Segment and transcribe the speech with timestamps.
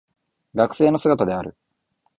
[0.55, 1.55] 学生の姿である